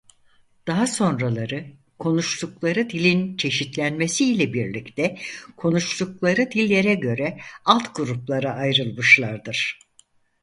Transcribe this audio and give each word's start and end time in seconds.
Daha 0.67 0.87
sonraları 0.87 1.65
konuştukları 1.99 2.89
dilin 2.89 3.37
çeşitlenmesi 3.37 4.25
ile 4.33 4.53
birlikte 4.53 5.17
konuştukları 5.57 6.51
dillere 6.51 6.93
göre 6.95 7.39
alt 7.65 7.95
gruplara 7.95 8.53
ayrılmışlardır. 8.53 9.79